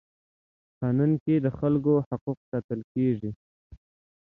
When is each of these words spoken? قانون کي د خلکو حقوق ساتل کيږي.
قانون 0.79 1.11
کي 1.23 1.35
د 1.39 1.47
خلکو 1.59 1.93
حقوق 2.07 2.37
ساتل 2.49 2.79
کيږي. 2.93 3.31